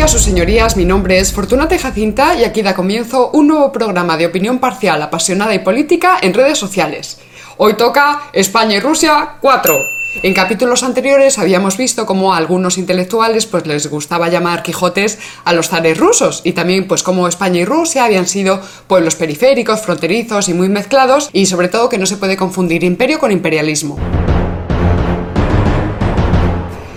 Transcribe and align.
Días, 0.00 0.12
sus 0.12 0.22
señorías. 0.22 0.78
Mi 0.78 0.86
nombre 0.86 1.18
es 1.18 1.30
Fortunata 1.30 1.78
Jacinta 1.78 2.34
y 2.34 2.44
aquí 2.44 2.62
da 2.62 2.74
comienzo 2.74 3.28
un 3.34 3.48
nuevo 3.48 3.70
programa 3.70 4.16
de 4.16 4.24
opinión 4.24 4.58
parcial, 4.58 5.02
apasionada 5.02 5.54
y 5.54 5.58
política 5.58 6.16
en 6.22 6.32
redes 6.32 6.56
sociales. 6.56 7.20
Hoy 7.58 7.74
toca 7.74 8.22
España 8.32 8.76
y 8.76 8.80
Rusia 8.80 9.36
4. 9.42 9.74
En 10.22 10.32
capítulos 10.32 10.84
anteriores 10.84 11.38
habíamos 11.38 11.76
visto 11.76 12.06
cómo 12.06 12.32
a 12.32 12.38
algunos 12.38 12.78
intelectuales 12.78 13.44
pues 13.44 13.66
les 13.66 13.90
gustaba 13.90 14.30
llamar 14.30 14.62
Quijotes 14.62 15.18
a 15.44 15.52
los 15.52 15.68
zares 15.68 15.98
rusos 15.98 16.40
y 16.44 16.52
también 16.52 16.88
pues 16.88 17.02
cómo 17.02 17.28
España 17.28 17.60
y 17.60 17.66
Rusia 17.66 18.06
habían 18.06 18.26
sido 18.26 18.58
pueblos 18.86 19.16
periféricos, 19.16 19.82
fronterizos 19.82 20.48
y 20.48 20.54
muy 20.54 20.70
mezclados 20.70 21.28
y 21.34 21.44
sobre 21.44 21.68
todo 21.68 21.90
que 21.90 21.98
no 21.98 22.06
se 22.06 22.16
puede 22.16 22.38
confundir 22.38 22.84
imperio 22.84 23.18
con 23.18 23.32
imperialismo. 23.32 23.98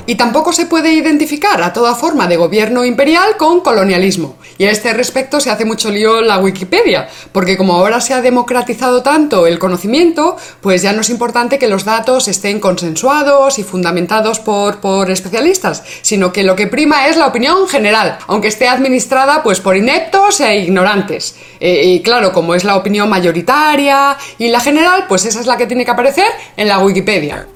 Y 0.06 0.16
tampoco 0.16 0.52
se 0.52 0.66
puede 0.66 0.94
identificar 0.94 1.62
a 1.64 1.72
toda 1.72 1.96
forma 1.96 2.28
de 2.28 2.38
gobierno 2.38 2.84
imperial 2.84 3.38
con 3.38 3.62
colonialismo. 3.62 4.36
Y 4.58 4.66
a 4.66 4.72
este 4.72 4.94
respecto 4.94 5.40
se 5.40 5.50
hace 5.50 5.66
mucho 5.66 5.90
lío 5.90 6.22
la 6.22 6.40
Wikipedia, 6.40 7.10
porque 7.32 7.58
como 7.58 7.74
ahora 7.74 8.02
se 8.02 8.14
ha 8.14 8.22
democratizado 8.22 9.02
tanto 9.02 9.48
el 9.48 9.60
conocimiento, 9.60 10.36
pues 10.62 10.82
ya 10.82 10.94
no 10.94 11.02
es 11.02 11.10
importante 11.10 11.58
que 11.58 11.68
los 11.68 11.86
datos 11.86 12.28
estén 12.28 12.60
consensuados 12.60 13.60
y 13.60 13.64
fundamentados 13.64 14.40
por, 14.40 14.80
por 14.80 15.10
especialistas, 15.10 15.84
sino 16.02 16.34
que 16.34 16.44
lo 16.44 16.56
que 16.56 16.68
prima 16.68 17.08
es 17.08 17.18
la 17.18 17.28
opinión 17.28 17.68
general, 17.68 18.18
aunque 18.28 18.50
esté 18.50 18.68
administrada 18.68 19.42
pues 19.42 19.60
por 19.60 19.78
ineptos 19.78 20.42
e 20.42 20.58
ignorantes. 20.58 21.36
Eh, 21.60 21.86
y 21.86 22.02
claro, 22.02 22.34
como 22.34 22.56
es 22.56 22.64
la 22.64 22.76
opinión 22.76 23.10
mayoritaria 23.10 24.18
y 24.38 24.50
la 24.50 24.60
general, 24.60 25.06
pues 25.08 25.26
esa 25.26 25.40
es 25.40 25.48
la 25.48 25.58
que 25.58 25.68
tiene 25.68 25.86
que 25.86 25.92
aparecer 25.92 26.28
en 26.58 26.68
la 26.68 26.80
Wikipedia. 26.80 27.48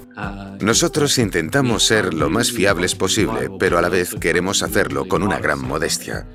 Nosotros 0.61 1.17
intentamos 1.19 1.83
ser 1.83 2.13
lo 2.13 2.29
más 2.29 2.51
fiables 2.51 2.95
posible, 2.95 3.49
pero 3.59 3.77
a 3.77 3.81
la 3.81 3.89
vez 3.89 4.15
queremos 4.19 4.63
hacerlo 4.63 5.07
con 5.07 5.21
una 5.21 5.39
gran 5.39 5.61
modestia. 5.61 6.25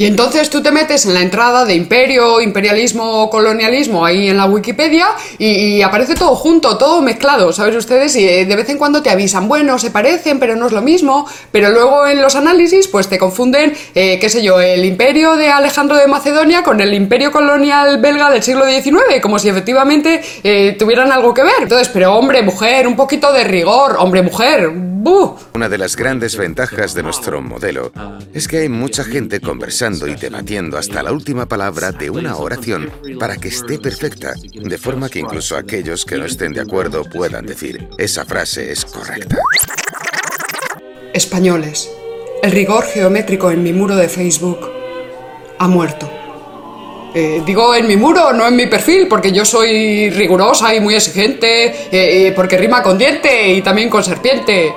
Y 0.00 0.06
entonces 0.06 0.48
tú 0.48 0.62
te 0.62 0.72
metes 0.72 1.04
en 1.04 1.12
la 1.12 1.20
entrada 1.20 1.66
de 1.66 1.74
imperio, 1.74 2.40
imperialismo, 2.40 3.28
colonialismo 3.28 4.06
ahí 4.06 4.30
en 4.30 4.38
la 4.38 4.46
Wikipedia 4.46 5.08
y, 5.36 5.82
aparece 5.82 6.14
todo 6.14 6.34
junto, 6.36 6.78
todo 6.78 7.02
mezclado, 7.02 7.52
¿sabes 7.52 7.76
ustedes? 7.76 8.16
Y 8.16 8.26
eh, 8.26 8.46
de 8.46 8.56
vez 8.56 8.70
en 8.70 8.78
cuando 8.78 9.02
te 9.02 9.10
avisan, 9.10 9.46
bueno, 9.46 9.78
se 9.78 9.90
parecen, 9.90 10.38
pero 10.38 10.56
no 10.56 10.68
es 10.68 10.72
lo 10.72 10.80
mismo. 10.80 11.26
Pero 11.52 11.68
luego 11.68 12.06
en 12.06 12.22
los 12.22 12.34
análisis, 12.34 12.88
pues 12.88 13.08
te 13.08 13.18
confunden, 13.18 13.74
eh, 13.94 14.18
qué 14.18 14.30
sé 14.30 14.42
yo, 14.42 14.58
el 14.58 14.86
imperio 14.86 15.36
de 15.36 15.50
Alejandro 15.50 15.98
de 15.98 16.06
Macedonia 16.06 16.62
con 16.62 16.80
el 16.80 16.94
imperio 16.94 17.30
colonial 17.30 18.00
belga 18.00 18.30
del 18.30 18.42
siglo 18.42 18.64
XIX, 18.66 19.20
como 19.20 19.38
si 19.38 19.50
efectivamente 19.50 20.22
eh, 20.42 20.76
tuvieran 20.78 21.12
algo 21.12 21.34
que 21.34 21.42
ver. 21.42 21.56
Entonces, 21.60 21.90
pero 21.90 22.14
hombre, 22.14 22.40
mujer, 22.40 22.88
un 22.88 22.96
poquito 22.96 23.34
de 23.34 23.44
rigor, 23.44 23.96
hombre, 23.98 24.22
mujer. 24.22 24.89
Una 25.54 25.68
de 25.70 25.78
las 25.78 25.96
grandes 25.96 26.36
ventajas 26.36 26.92
de 26.92 27.02
nuestro 27.02 27.40
modelo 27.40 27.90
es 28.34 28.46
que 28.46 28.58
hay 28.58 28.68
mucha 28.68 29.02
gente 29.02 29.40
conversando 29.40 30.06
y 30.06 30.14
debatiendo 30.14 30.76
hasta 30.76 31.02
la 31.02 31.12
última 31.12 31.46
palabra 31.46 31.90
de 31.90 32.10
una 32.10 32.36
oración 32.36 32.90
para 33.18 33.36
que 33.36 33.48
esté 33.48 33.78
perfecta, 33.78 34.34
de 34.52 34.78
forma 34.78 35.08
que 35.08 35.20
incluso 35.20 35.56
aquellos 35.56 36.04
que 36.04 36.18
no 36.18 36.26
estén 36.26 36.52
de 36.52 36.60
acuerdo 36.60 37.04
puedan 37.04 37.46
decir, 37.46 37.88
esa 37.96 38.26
frase 38.26 38.72
es 38.72 38.84
correcta. 38.84 39.38
Españoles, 41.14 41.90
el 42.42 42.52
rigor 42.52 42.84
geométrico 42.84 43.50
en 43.50 43.62
mi 43.62 43.72
muro 43.72 43.96
de 43.96 44.08
Facebook 44.08 44.58
ha 45.58 45.66
muerto. 45.66 46.10
Eh, 47.14 47.42
digo 47.46 47.74
en 47.74 47.88
mi 47.88 47.96
muro, 47.96 48.34
no 48.34 48.46
en 48.46 48.54
mi 48.54 48.66
perfil, 48.66 49.08
porque 49.08 49.32
yo 49.32 49.46
soy 49.46 50.10
rigurosa 50.10 50.74
y 50.74 50.80
muy 50.80 50.94
exigente, 50.94 51.66
eh, 51.66 51.88
eh, 51.90 52.32
porque 52.36 52.58
rima 52.58 52.82
con 52.82 52.98
diente 52.98 53.48
y 53.48 53.62
también 53.62 53.88
con 53.88 54.04
serpiente. 54.04 54.72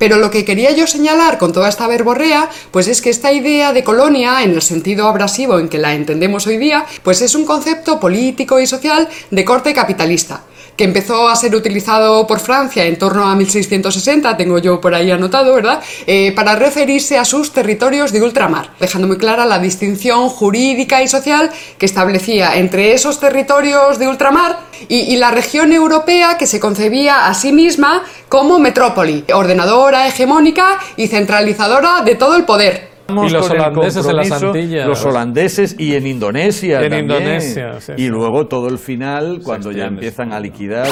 Pero 0.00 0.16
lo 0.16 0.30
que 0.30 0.46
quería 0.46 0.72
yo 0.72 0.86
señalar 0.86 1.36
con 1.36 1.52
toda 1.52 1.68
esta 1.68 1.86
verborrea, 1.86 2.48
pues 2.70 2.88
es 2.88 3.02
que 3.02 3.10
esta 3.10 3.34
idea 3.34 3.74
de 3.74 3.84
colonia, 3.84 4.42
en 4.42 4.52
el 4.52 4.62
sentido 4.62 5.06
abrasivo 5.06 5.58
en 5.58 5.68
que 5.68 5.76
la 5.76 5.94
entendemos 5.94 6.46
hoy 6.46 6.56
día, 6.56 6.86
pues 7.02 7.20
es 7.20 7.34
un 7.34 7.44
concepto 7.44 8.00
político 8.00 8.58
y 8.58 8.66
social 8.66 9.10
de 9.30 9.44
corte 9.44 9.74
capitalista 9.74 10.40
que 10.80 10.84
empezó 10.84 11.28
a 11.28 11.36
ser 11.36 11.54
utilizado 11.54 12.26
por 12.26 12.40
Francia 12.40 12.86
en 12.86 12.96
torno 12.96 13.28
a 13.28 13.34
1660, 13.34 14.34
tengo 14.38 14.56
yo 14.56 14.80
por 14.80 14.94
ahí 14.94 15.10
anotado, 15.10 15.54
¿verdad? 15.54 15.82
Eh, 16.06 16.32
para 16.34 16.56
referirse 16.56 17.18
a 17.18 17.26
sus 17.26 17.52
territorios 17.52 18.12
de 18.12 18.22
ultramar, 18.22 18.70
dejando 18.80 19.06
muy 19.06 19.18
clara 19.18 19.44
la 19.44 19.58
distinción 19.58 20.30
jurídica 20.30 21.02
y 21.02 21.08
social 21.08 21.50
que 21.76 21.84
establecía 21.84 22.56
entre 22.56 22.94
esos 22.94 23.20
territorios 23.20 23.98
de 23.98 24.08
ultramar 24.08 24.58
y, 24.88 25.14
la 25.18 25.30
región 25.30 25.70
europea 25.74 26.38
que 26.38 26.46
se 26.46 26.60
concebía 26.60 27.26
a 27.26 27.34
sí 27.34 27.52
misma 27.52 28.02
como 28.30 28.58
metrópoli, 28.58 29.26
ordenadora, 29.34 30.08
hegemónica 30.08 30.78
y 30.96 31.08
centralizadora 31.08 32.00
de 32.00 32.14
todo 32.14 32.36
el 32.36 32.46
poder. 32.46 32.89
Y 33.26 33.30
los 33.30 33.50
holandeses 33.50 34.06
en 34.06 34.16
las 34.16 34.32
Antillas. 34.32 34.86
Los 34.86 35.04
holandeses 35.04 35.76
y 35.78 35.94
en 35.94 36.06
Indonesia. 36.06 36.80
En 36.82 36.94
Indonesia. 36.94 37.78
y 37.96 38.08
luego 38.08 38.46
todo 38.46 38.68
el 38.68 38.78
final, 38.78 39.40
cuando 39.42 39.72
ya 39.72 39.86
empiezan 39.86 40.32
a 40.32 40.40
liquidar. 40.40 40.88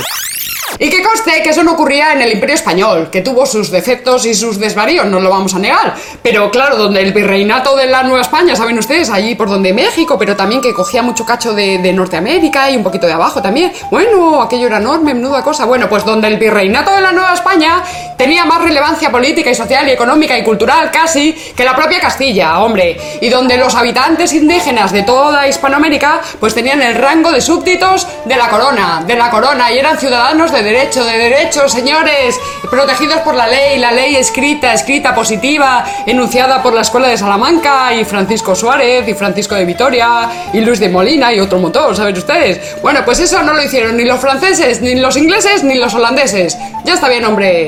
Y 0.80 0.90
que 0.90 1.02
conste 1.02 1.42
que 1.42 1.50
eso 1.50 1.64
no 1.64 1.72
ocurría 1.72 2.12
en 2.12 2.22
el 2.22 2.32
Imperio 2.32 2.54
Español, 2.54 3.08
que 3.10 3.20
tuvo 3.20 3.46
sus 3.46 3.70
defectos 3.70 4.24
y 4.26 4.34
sus 4.34 4.60
desvaríos, 4.60 5.06
no 5.06 5.18
lo 5.18 5.28
vamos 5.28 5.54
a 5.54 5.58
negar. 5.58 5.94
Pero 6.22 6.50
claro, 6.52 6.76
donde 6.76 7.02
el 7.02 7.12
virreinato 7.12 7.76
de 7.76 7.86
la 7.86 8.04
Nueva 8.04 8.20
España, 8.20 8.54
saben 8.54 8.78
ustedes, 8.78 9.10
allí 9.10 9.34
por 9.34 9.48
donde 9.48 9.72
México, 9.72 10.16
pero 10.18 10.36
también 10.36 10.60
que 10.60 10.72
cogía 10.72 11.02
mucho 11.02 11.26
cacho 11.26 11.52
de, 11.52 11.88
Norteamérica 11.88 12.70
y 12.70 12.76
un 12.76 12.84
poquito 12.84 13.06
de 13.06 13.14
abajo 13.14 13.42
también. 13.42 13.72
Bueno, 13.90 14.42
aquello 14.42 14.66
era 14.66 14.76
enorme, 14.76 15.14
menuda 15.14 15.42
cosa. 15.42 15.64
Bueno, 15.64 15.88
pues 15.88 16.04
donde 16.04 16.28
el 16.28 16.36
virreinato 16.36 16.92
de 16.92 17.00
la 17.00 17.12
Nueva 17.12 17.32
España 17.32 17.82
tenía 18.16 18.44
más 18.44 18.62
relevancia 18.62 19.10
política 19.10 19.50
y 19.50 19.54
social 19.54 19.88
y 19.88 19.92
económica 19.92 20.38
y 20.38 20.44
cultural 20.44 20.90
casi 20.90 21.32
que 21.32 21.64
la 21.64 21.74
propia 21.74 21.98
Castilla, 21.98 22.60
hombre. 22.60 22.96
Y 23.20 23.30
donde 23.30 23.56
los 23.56 23.74
habitantes 23.74 24.32
indígenas 24.32 24.92
de 24.92 25.02
toda 25.02 25.48
Hispanoamérica 25.48 26.20
pues 26.38 26.54
tenían 26.54 26.82
el 26.82 26.94
rango 26.94 27.32
de 27.32 27.40
súbditos 27.40 28.06
de 28.26 28.36
la 28.36 28.48
corona, 28.48 29.02
de 29.06 29.16
la 29.16 29.30
corona 29.30 29.72
y 29.72 29.78
eran 29.78 29.98
ciudadanos 29.98 30.52
de 30.52 30.67
derecho, 30.72 31.04
de 31.04 31.16
derecho, 31.16 31.68
señores, 31.68 32.38
protegidos 32.70 33.20
por 33.20 33.34
la 33.34 33.46
ley, 33.46 33.78
la 33.78 33.90
ley 33.92 34.16
escrita, 34.16 34.74
escrita 34.74 35.14
positiva, 35.14 35.84
enunciada 36.06 36.62
por 36.62 36.74
la 36.74 36.82
Escuela 36.82 37.08
de 37.08 37.16
Salamanca 37.16 37.94
y 37.94 38.04
Francisco 38.04 38.54
Suárez 38.54 39.08
y 39.08 39.14
Francisco 39.14 39.54
de 39.54 39.64
Vitoria 39.64 40.28
y 40.52 40.60
Luis 40.60 40.78
de 40.78 40.88
Molina 40.88 41.32
y 41.32 41.40
otro 41.40 41.58
motor, 41.58 41.96
¿saben 41.96 42.16
ustedes? 42.16 42.76
Bueno, 42.82 43.00
pues 43.04 43.20
eso 43.20 43.42
no 43.42 43.54
lo 43.54 43.62
hicieron 43.62 43.96
ni 43.96 44.04
los 44.04 44.20
franceses, 44.20 44.82
ni 44.82 44.94
los 44.94 45.16
ingleses, 45.16 45.64
ni 45.64 45.76
los 45.76 45.94
holandeses. 45.94 46.58
Ya 46.84 46.94
está 46.94 47.08
bien, 47.08 47.24
hombre. 47.24 47.66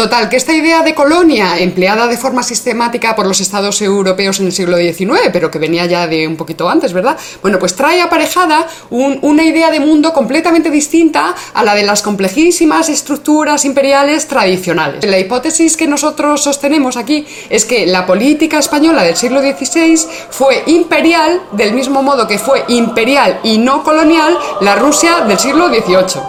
Total, 0.00 0.30
que 0.30 0.38
esta 0.38 0.54
idea 0.54 0.82
de 0.82 0.94
colonia, 0.94 1.58
empleada 1.58 2.06
de 2.06 2.16
forma 2.16 2.42
sistemática 2.42 3.14
por 3.14 3.26
los 3.26 3.38
estados 3.38 3.82
europeos 3.82 4.40
en 4.40 4.46
el 4.46 4.52
siglo 4.52 4.78
XIX, 4.78 5.28
pero 5.30 5.50
que 5.50 5.58
venía 5.58 5.84
ya 5.84 6.06
de 6.06 6.26
un 6.26 6.36
poquito 6.38 6.70
antes, 6.70 6.94
¿verdad? 6.94 7.18
Bueno, 7.42 7.58
pues 7.58 7.76
trae 7.76 8.00
aparejada 8.00 8.66
una 8.88 9.44
idea 9.44 9.70
de 9.70 9.78
mundo 9.78 10.14
completamente 10.14 10.70
distinta 10.70 11.34
a 11.52 11.62
la 11.62 11.74
de 11.74 11.82
las 11.82 12.00
complejísimas 12.00 12.88
estructuras 12.88 13.66
imperiales 13.66 14.26
tradicionales. 14.26 15.04
La 15.04 15.18
hipótesis 15.18 15.76
que 15.76 15.86
nosotros 15.86 16.42
sostenemos 16.42 16.96
aquí 16.96 17.26
es 17.50 17.66
que 17.66 17.86
la 17.86 18.06
política 18.06 18.58
española 18.58 19.02
del 19.02 19.16
siglo 19.16 19.42
XVI 19.42 19.98
fue 20.30 20.62
imperial 20.68 21.42
del 21.52 21.74
mismo 21.74 22.02
modo 22.02 22.26
que 22.26 22.38
fue 22.38 22.64
imperial 22.68 23.40
y 23.42 23.58
no 23.58 23.84
colonial 23.84 24.34
la 24.62 24.76
Rusia 24.76 25.26
del 25.28 25.38
siglo 25.38 25.68
XVIII. 25.68 26.22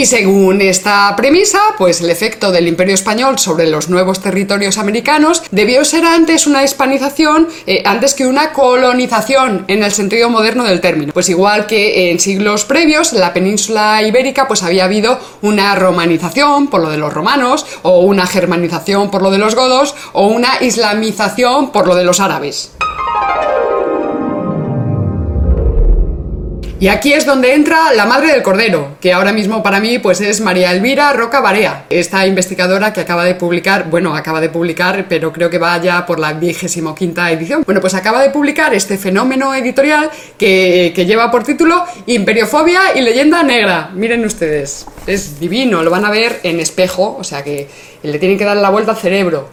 Y 0.00 0.06
según 0.06 0.62
esta 0.62 1.14
premisa, 1.14 1.58
pues 1.76 2.00
el 2.00 2.08
efecto 2.08 2.50
del 2.50 2.66
imperio 2.66 2.94
español 2.94 3.38
sobre 3.38 3.66
los 3.66 3.90
nuevos 3.90 4.22
territorios 4.22 4.78
americanos 4.78 5.42
debió 5.50 5.84
ser 5.84 6.06
antes 6.06 6.46
una 6.46 6.64
hispanización 6.64 7.48
eh, 7.66 7.82
antes 7.84 8.14
que 8.14 8.26
una 8.26 8.54
colonización 8.54 9.66
en 9.68 9.82
el 9.82 9.92
sentido 9.92 10.30
moderno 10.30 10.64
del 10.64 10.80
término. 10.80 11.12
Pues 11.12 11.28
igual 11.28 11.66
que 11.66 12.10
en 12.10 12.18
siglos 12.18 12.64
previos 12.64 13.12
en 13.12 13.20
la 13.20 13.34
península 13.34 14.02
ibérica 14.02 14.48
pues 14.48 14.62
había 14.62 14.86
habido 14.86 15.18
una 15.42 15.74
romanización 15.74 16.68
por 16.68 16.80
lo 16.80 16.88
de 16.88 16.96
los 16.96 17.12
romanos 17.12 17.66
o 17.82 18.00
una 18.00 18.26
germanización 18.26 19.10
por 19.10 19.20
lo 19.20 19.30
de 19.30 19.36
los 19.36 19.54
godos 19.54 19.94
o 20.14 20.28
una 20.28 20.62
islamización 20.62 21.72
por 21.72 21.86
lo 21.86 21.94
de 21.94 22.04
los 22.04 22.20
árabes. 22.20 22.72
Y 26.80 26.88
aquí 26.88 27.12
es 27.12 27.26
donde 27.26 27.52
entra 27.52 27.92
la 27.92 28.06
madre 28.06 28.32
del 28.32 28.42
cordero, 28.42 28.96
que 29.02 29.12
ahora 29.12 29.34
mismo 29.34 29.62
para 29.62 29.80
mí 29.80 29.98
pues 29.98 30.22
es 30.22 30.40
María 30.40 30.72
Elvira 30.72 31.12
Roca 31.12 31.40
Barea, 31.40 31.84
esta 31.90 32.26
investigadora 32.26 32.94
que 32.94 33.02
acaba 33.02 33.26
de 33.26 33.34
publicar, 33.34 33.90
bueno, 33.90 34.16
acaba 34.16 34.40
de 34.40 34.48
publicar, 34.48 35.04
pero 35.06 35.30
creo 35.30 35.50
que 35.50 35.58
va 35.58 35.76
ya 35.76 36.06
por 36.06 36.18
la 36.18 36.32
vigésimo 36.32 36.94
quinta 36.94 37.30
edición. 37.30 37.64
Bueno, 37.66 37.82
pues 37.82 37.92
acaba 37.92 38.22
de 38.22 38.30
publicar 38.30 38.72
este 38.72 38.96
fenómeno 38.96 39.54
editorial 39.54 40.10
que, 40.38 40.94
que 40.96 41.04
lleva 41.04 41.30
por 41.30 41.44
título 41.44 41.84
Imperiofobia 42.06 42.96
y 42.96 43.02
leyenda 43.02 43.42
negra. 43.42 43.90
Miren 43.92 44.24
ustedes, 44.24 44.86
es 45.06 45.38
divino, 45.38 45.82
lo 45.82 45.90
van 45.90 46.06
a 46.06 46.10
ver 46.10 46.40
en 46.44 46.60
espejo, 46.60 47.14
o 47.20 47.24
sea 47.24 47.44
que 47.44 47.68
le 48.02 48.18
tienen 48.18 48.38
que 48.38 48.46
dar 48.46 48.56
la 48.56 48.70
vuelta 48.70 48.92
al 48.92 48.96
cerebro. 48.96 49.50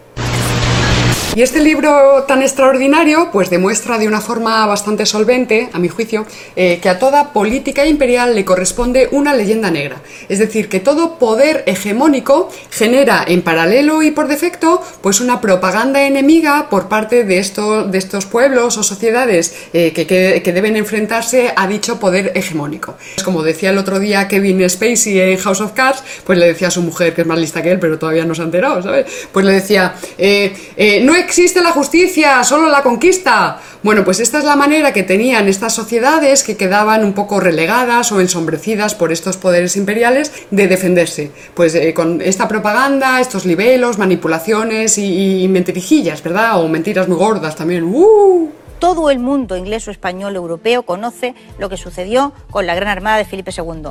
Y 1.37 1.43
este 1.43 1.59
libro 1.59 2.23
tan 2.27 2.41
extraordinario, 2.41 3.29
pues 3.31 3.51
demuestra 3.51 3.99
de 3.99 4.07
una 4.07 4.21
forma 4.21 4.65
bastante 4.65 5.05
solvente, 5.05 5.69
a 5.71 5.77
mi 5.77 5.87
juicio, 5.87 6.25
eh, 6.55 6.79
que 6.81 6.89
a 6.89 6.97
toda 6.97 7.31
política 7.31 7.85
imperial 7.85 8.33
le 8.33 8.43
corresponde 8.43 9.07
una 9.11 9.35
leyenda 9.35 9.69
negra. 9.69 10.01
Es 10.29 10.39
decir, 10.39 10.67
que 10.67 10.79
todo 10.79 11.19
poder 11.19 11.63
hegemónico 11.67 12.49
genera 12.71 13.23
en 13.27 13.43
paralelo 13.43 14.01
y 14.01 14.09
por 14.09 14.27
defecto, 14.27 14.81
pues 15.01 15.21
una 15.21 15.39
propaganda 15.39 16.07
enemiga 16.07 16.71
por 16.71 16.87
parte 16.87 17.23
de, 17.23 17.35
de 17.35 17.97
estos 17.99 18.25
pueblos 18.25 18.75
o 18.79 18.81
sociedades 18.81 19.55
eh, 19.73 19.93
que, 19.93 20.07
que, 20.07 20.53
deben 20.53 20.75
enfrentarse 20.75 21.53
a 21.55 21.67
dicho 21.67 21.99
poder 21.99 22.31
hegemónico. 22.33 22.95
Como 23.23 23.43
decía 23.43 23.69
el 23.69 23.77
otro 23.77 23.99
día 23.99 24.27
Kevin 24.27 24.67
Spacey 24.67 25.19
en 25.19 25.37
House 25.37 25.61
of 25.61 25.73
Cards, 25.73 26.01
pues 26.25 26.39
le 26.39 26.47
decía 26.47 26.69
a 26.69 26.71
su 26.71 26.81
mujer, 26.81 27.13
que 27.13 27.21
es 27.21 27.27
más 27.27 27.37
lista 27.37 27.61
que 27.61 27.69
él, 27.69 27.79
pero 27.79 27.99
todavía 27.99 28.25
no 28.25 28.33
se 28.33 28.41
ha 28.41 28.45
enterado, 28.45 28.81
¿sabes? 28.81 29.05
Pues 29.31 29.45
le 29.45 29.51
decía, 29.51 29.93
eh, 30.17 30.99
no 31.03 31.13
existe 31.27 31.61
la 31.61 31.71
justicia, 31.71 32.41
solo 32.45 32.69
la 32.69 32.81
conquista. 32.81 33.59
Bueno, 33.83 34.05
pues 34.05 34.21
esta 34.21 34.37
es 34.37 34.45
la 34.45 34.55
manera 34.55 34.93
que 34.93 35.03
tenían 35.03 35.49
estas 35.49 35.75
sociedades 35.75 36.41
que 36.41 36.55
quedaban 36.55 37.03
un 37.03 37.11
poco 37.11 37.41
relegadas 37.41 38.13
o 38.13 38.21
ensombrecidas 38.21 38.95
por 38.95 39.11
estos 39.11 39.35
poderes 39.35 39.75
imperiales 39.75 40.31
de 40.51 40.69
defenderse. 40.69 41.31
Pues 41.53 41.75
eh, 41.75 41.93
con 41.93 42.21
esta 42.21 42.47
propaganda, 42.47 43.19
estos 43.19 43.45
libelos, 43.45 43.97
manipulaciones 43.97 44.97
y, 44.97 45.45
mentirijillas, 45.49 46.23
¿verdad? 46.23 46.63
O 46.63 46.69
mentiras 46.69 47.09
muy 47.09 47.17
gordas 47.17 47.57
también. 47.57 47.83
¡Uh! 47.83 48.49
Todo 48.79 49.09
el 49.09 49.19
mundo 49.19 49.57
inglés 49.57 49.85
o 49.89 49.91
español 49.91 50.33
europeo 50.37 50.83
conoce 50.83 51.35
lo 51.59 51.67
que 51.67 51.75
sucedió 51.75 52.31
con 52.51 52.65
la 52.67 52.75
Gran 52.75 52.87
Armada 52.87 53.17
de 53.17 53.25
Felipe 53.25 53.51
II. 53.51 53.89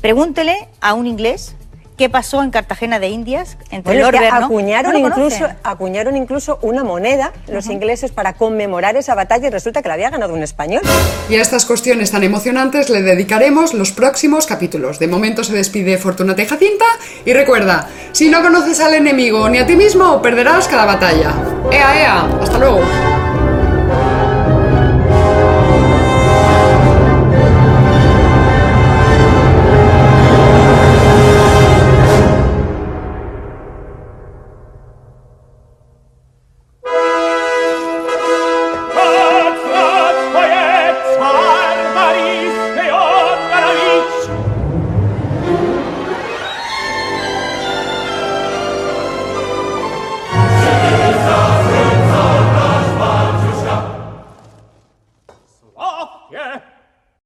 Pregúntele 0.00 0.68
a 0.80 0.94
un 0.94 1.06
inglés 1.06 1.54
qué 1.98 2.08
pasó 2.08 2.42
en 2.42 2.50
Cartagena 2.50 2.98
de 2.98 3.08
Indias 3.08 3.58
entre 3.70 4.00
bueno, 4.02 4.18
acuñaron, 4.32 4.96
incluso, 4.96 5.46
acuñaron 5.62 6.16
incluso 6.16 6.58
una 6.62 6.84
moneda 6.84 7.32
los 7.48 7.66
ingleses 7.66 8.12
para 8.12 8.32
conmemorar 8.32 8.96
esa 8.96 9.14
batalla 9.14 9.48
y 9.48 9.50
resulta 9.50 9.82
que 9.82 9.88
la 9.88 9.94
había 9.94 10.08
ganado 10.08 10.32
un 10.32 10.42
español. 10.42 10.80
Y 11.28 11.34
a 11.34 11.42
estas 11.42 11.66
cuestiones 11.66 12.12
tan 12.12 12.22
emocionantes 12.22 12.88
le 12.88 13.02
dedicaremos 13.02 13.74
los 13.74 13.92
próximos 13.92 14.46
capítulos. 14.46 14.98
De 14.98 15.08
momento 15.08 15.44
se 15.44 15.52
despide 15.52 15.98
Fortuna 15.98 16.34
Jacinta 16.38 16.84
y 17.24 17.32
recuerda, 17.32 17.88
si 18.12 18.28
no 18.28 18.42
conoces 18.42 18.78
al 18.80 18.94
enemigo 18.94 19.48
ni 19.48 19.58
a 19.58 19.66
ti 19.66 19.74
mismo, 19.74 20.22
perderás 20.22 20.68
cada 20.68 20.84
batalla. 20.84 21.34
¡Ea, 21.72 22.00
ea! 22.00 22.28
¡Hasta 22.40 22.58
luego! 22.58 23.07